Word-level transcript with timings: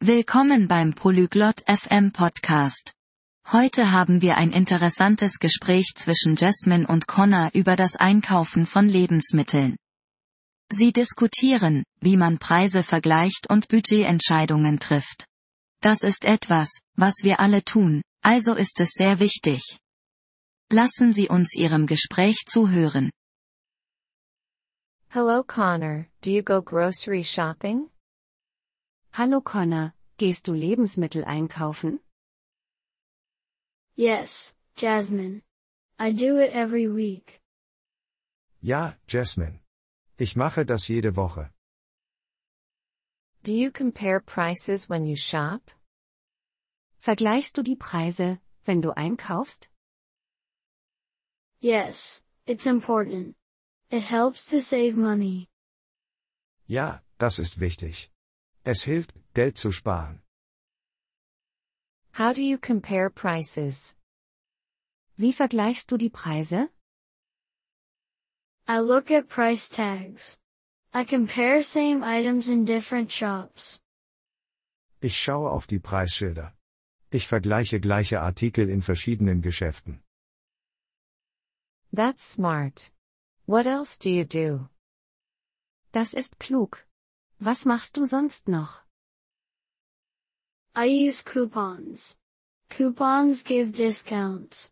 Willkommen 0.00 0.68
beim 0.68 0.94
Polyglot 0.94 1.64
FM 1.66 2.12
Podcast. 2.12 2.92
Heute 3.50 3.90
haben 3.90 4.22
wir 4.22 4.36
ein 4.36 4.52
interessantes 4.52 5.40
Gespräch 5.40 5.94
zwischen 5.96 6.36
Jasmine 6.36 6.86
und 6.86 7.08
Connor 7.08 7.50
über 7.52 7.74
das 7.74 7.96
Einkaufen 7.96 8.64
von 8.64 8.88
Lebensmitteln. 8.88 9.76
Sie 10.70 10.92
diskutieren, 10.92 11.82
wie 12.00 12.16
man 12.16 12.38
Preise 12.38 12.84
vergleicht 12.84 13.50
und 13.50 13.66
Budgetentscheidungen 13.66 14.78
trifft. 14.78 15.26
Das 15.80 16.04
ist 16.04 16.24
etwas, 16.24 16.78
was 16.94 17.14
wir 17.22 17.40
alle 17.40 17.64
tun, 17.64 18.02
also 18.22 18.54
ist 18.54 18.78
es 18.78 18.90
sehr 18.90 19.18
wichtig. 19.18 19.78
Lassen 20.70 21.12
Sie 21.12 21.28
uns 21.28 21.56
Ihrem 21.56 21.88
Gespräch 21.88 22.44
zuhören. 22.46 23.10
Hello 25.08 25.42
Connor, 25.42 26.06
do 26.20 26.30
you 26.30 26.44
go 26.44 26.62
grocery 26.62 27.24
shopping? 27.24 27.90
Hallo 29.12 29.40
Connor, 29.40 29.92
gehst 30.16 30.46
du 30.46 30.52
Lebensmittel 30.52 31.24
einkaufen? 31.24 32.00
Yes, 33.96 34.54
Jasmine. 34.76 35.42
I 35.98 36.12
do 36.12 36.38
it 36.38 36.52
every 36.52 36.86
week. 36.86 37.40
Ja, 38.60 38.94
Jasmine. 39.08 39.60
Ich 40.18 40.36
mache 40.36 40.64
das 40.64 40.88
jede 40.88 41.16
Woche. 41.16 41.50
Do 43.42 43.52
you 43.52 43.70
compare 43.70 44.20
prices 44.20 44.88
when 44.88 45.06
you 45.06 45.16
shop? 45.16 45.70
Vergleichst 47.00 47.56
du 47.56 47.62
die 47.62 47.76
Preise, 47.76 48.38
wenn 48.64 48.80
du 48.82 48.90
einkaufst? 48.96 49.68
Yes, 51.60 52.22
it's 52.46 52.66
important. 52.66 53.34
It 53.90 54.02
helps 54.02 54.46
to 54.46 54.60
save 54.60 54.96
money. 54.96 55.48
Ja, 56.68 57.00
das 57.18 57.38
ist 57.38 57.58
wichtig. 57.58 58.10
Es 58.68 58.84
hilft, 58.84 59.14
Geld 59.32 59.56
zu 59.56 59.72
sparen. 59.72 60.20
How 62.12 62.34
do 62.34 62.42
you 62.42 62.58
compare 62.58 63.08
prices? 63.08 63.96
Wie 65.16 65.32
vergleichst 65.32 65.90
du 65.90 65.96
die 65.96 66.10
Preise? 66.10 66.68
I 68.68 68.80
look 68.80 69.10
at 69.10 69.26
price 69.26 69.70
tags. 69.70 70.38
I 70.92 71.06
compare 71.06 71.62
same 71.62 72.02
items 72.04 72.50
in 72.50 72.66
different 72.66 73.10
shops. 73.10 73.80
Ich 75.00 75.16
schaue 75.16 75.50
auf 75.50 75.66
die 75.66 75.78
Preisschilder. 75.78 76.52
Ich 77.10 77.26
vergleiche 77.26 77.80
gleiche 77.80 78.20
Artikel 78.20 78.68
in 78.68 78.82
verschiedenen 78.82 79.40
Geschäften. 79.40 80.02
That's 81.90 82.22
smart. 82.22 82.92
What 83.46 83.64
else 83.64 83.98
do 83.98 84.10
you 84.10 84.26
do? 84.26 84.68
Das 85.92 86.12
ist 86.12 86.38
klug. 86.38 86.87
Was 87.40 87.64
machst 87.64 87.96
du 87.96 88.04
sonst 88.04 88.48
noch? 88.48 88.82
I 90.74 90.86
use 90.86 91.22
coupons. 91.22 92.18
Coupons 92.68 93.44
give 93.44 93.72
discounts. 93.72 94.70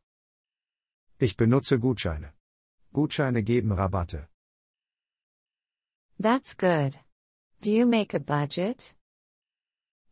Ich 1.19 1.37
benutze 1.37 1.79
Gutscheine. 1.79 2.33
Gutscheine 2.93 3.43
geben 3.43 3.73
Rabatte. 3.73 4.29
That's 6.19 6.55
good. 6.55 6.99
Do 7.61 7.71
you 7.71 7.87
make 7.87 8.15
a 8.15 8.21
budget? 8.21 8.95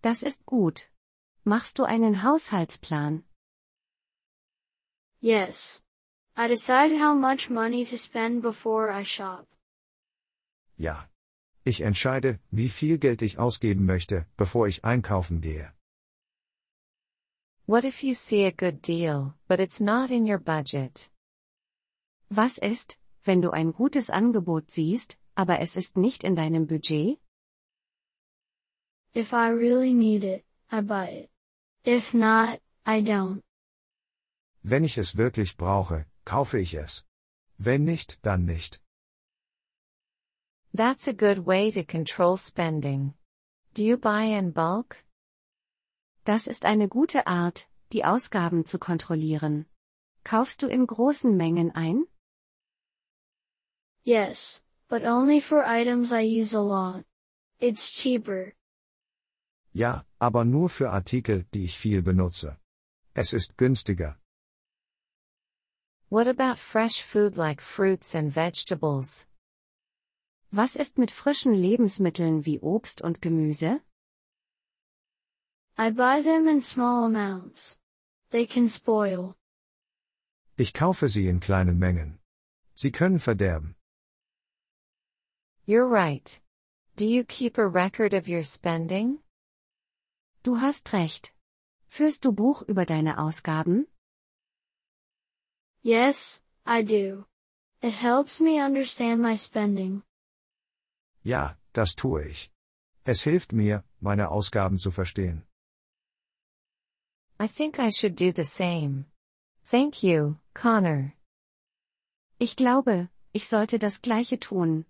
Das 0.03 0.23
ist 0.23 0.45
gut. 0.47 0.89
Machst 1.45 1.79
du 1.79 1.85
einen 1.85 2.23
Haushaltsplan? 2.23 3.25
Yes. 5.21 5.83
I 6.37 6.49
decide 6.49 6.97
how 6.99 7.15
much 7.15 7.51
money 7.51 7.85
to 7.85 7.97
spend 7.97 8.43
before 8.43 8.91
I 8.91 9.03
shop. 9.03 9.47
Ja. 10.77 11.09
Ich 11.67 11.81
entscheide, 11.81 12.39
wie 12.51 12.69
viel 12.69 12.99
Geld 12.99 13.23
ich 13.23 13.39
ausgeben 13.39 13.87
möchte, 13.87 14.27
bevor 14.37 14.69
ich 14.69 14.85
einkaufen 14.85 15.41
gehe. 15.41 15.73
What 17.67 17.85
if 17.85 18.03
you 18.03 18.13
see 18.13 18.45
a 18.45 18.51
good 18.51 18.87
deal, 18.87 19.35
but 19.49 19.59
it's 19.61 19.81
not 19.81 20.11
in 20.11 20.27
your 20.27 20.39
budget? 20.39 21.11
Was 22.29 22.59
ist, 22.59 22.99
wenn 23.25 23.41
du 23.41 23.51
ein 23.51 23.73
gutes 23.73 24.11
Angebot 24.11 24.71
siehst, 24.71 25.17
aber 25.35 25.61
es 25.61 25.75
ist 25.75 25.97
nicht 25.97 26.23
in 26.23 26.37
deinem 26.37 26.67
Budget? 26.67 27.19
If 29.15 29.33
I 29.33 29.49
really 29.49 29.95
need 29.95 30.23
it, 30.23 30.45
I 30.71 30.83
buy 30.83 31.07
it. 31.07 31.31
If 31.87 32.13
not, 32.13 32.61
I 32.85 33.01
don't. 33.01 33.41
Wenn 34.63 34.85
ich 34.85 34.99
es 34.99 35.17
wirklich 35.17 35.57
brauche, 35.57 36.05
kaufe 36.27 36.59
ich 36.59 36.75
es. 36.75 37.07
Wenn 37.57 37.85
nicht, 37.85 38.19
dann 38.27 38.45
nicht. 38.45 38.84
That's 40.77 41.07
a 41.07 41.13
good 41.13 41.47
way 41.47 41.71
to 41.71 41.85
control 41.85 42.37
spending. 42.37 43.15
Do 43.75 43.85
you 43.85 43.97
buy 43.97 44.25
in 44.25 44.51
bulk? 44.51 45.05
Das 46.25 46.49
ist 46.49 46.65
eine 46.65 46.89
gute 46.89 47.29
Art, 47.29 47.69
die 47.93 48.05
Ausgaben 48.05 48.67
zu 48.67 48.81
kontrollieren. 48.81 49.67
Kaufst 50.25 50.63
du 50.63 50.67
in 50.67 50.85
großen 50.89 51.37
Mengen 51.37 51.71
ein? 51.77 52.09
Yes, 54.03 54.63
but 54.89 55.05
only 55.05 55.39
for 55.39 55.65
items 55.65 56.11
I 56.11 56.23
use 56.23 56.55
a 56.55 56.61
lot. 56.61 57.05
It's 57.61 57.93
cheaper. 57.93 58.53
Ja, 59.73 60.05
aber 60.19 60.45
nur 60.45 60.71
für 60.71 60.91
Artikel, 60.91 61.45
die 61.55 61.67
ich 61.67 61.79
viel 61.79 62.03
benutze. 62.03 62.59
Es 63.15 63.33
ist 63.33 63.57
günstiger. 63.57 64.19
What 66.11 66.27
about 66.27 66.59
fresh 66.59 67.01
food 67.01 67.37
like 67.37 67.63
fruits 67.63 68.17
and 68.17 68.35
vegetables? 68.35 69.29
Was 70.57 70.77
ist 70.77 70.99
mit 70.99 71.11
frischen 71.11 71.53
Lebensmitteln 71.53 72.47
wie 72.47 72.61
Obst 72.61 73.03
und 73.03 73.21
Gemüse? 73.21 73.81
I 75.77 75.91
buy 75.91 76.23
them 76.23 76.47
in 76.47 76.61
small 76.61 77.07
amounts. 77.07 77.81
They 78.31 78.47
can 78.47 78.69
spoil. 78.69 79.35
Ich 80.57 80.73
kaufe 80.73 81.09
sie 81.09 81.27
in 81.27 81.41
kleinen 81.41 81.81
Mengen. 81.81 82.21
Sie 82.77 82.93
können 82.93 83.19
verderben. 83.19 83.75
You're 85.67 85.91
right. 85.91 86.41
Do 86.95 87.05
you 87.05 87.25
keep 87.25 87.59
a 87.59 87.67
record 87.67 88.15
of 88.15 88.29
your 88.29 88.45
spending? 88.45 89.19
Du 90.45 90.61
hast 90.61 90.93
recht. 90.93 91.33
Führst 91.89 92.25
du 92.25 92.31
Buch 92.31 92.63
über 92.69 92.87
deine 92.87 93.19
Ausgaben? 93.19 93.89
Yes, 95.83 96.41
I 96.65 96.85
do. 96.85 97.25
It 97.83 97.95
helps 97.95 98.39
me 98.39 98.65
understand 98.65 99.21
my 99.21 99.37
spending. 99.37 100.05
Ja, 101.25 101.57
das 101.73 101.95
tue 101.95 102.29
ich. 102.29 102.51
Es 103.05 103.23
hilft 103.23 103.53
mir, 103.53 103.85
meine 104.01 104.31
Ausgaben 104.31 104.79
zu 104.79 104.91
verstehen. 104.91 105.43
I 107.41 107.49
think 107.49 107.79
I 107.79 107.91
should 107.91 108.17
do 108.17 108.31
the 108.31 108.45
same. 108.45 109.07
Thank 109.65 110.03
you, 110.03 110.37
Connor. 110.55 111.13
Ich 112.39 112.57
glaube, 112.57 113.09
ich 113.33 113.49
sollte 113.49 113.79
das 113.79 114.03
gleiche 114.03 114.39
tun. 114.39 114.85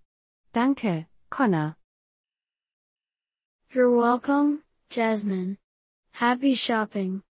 Danke, 0.52 1.06
Connor. 1.30 1.76
You're 3.70 3.96
welcome, 3.96 4.62
Jasmine. 4.90 5.56
Happy 6.12 6.54
shopping. 6.54 7.22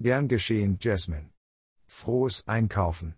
Gern 0.00 0.28
geschehen, 0.28 0.78
Jasmine. 0.80 1.30
Frohes 1.86 2.46
Einkaufen. 2.46 3.17